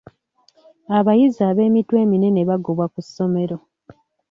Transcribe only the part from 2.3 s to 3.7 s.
bagobwa ku ssomero.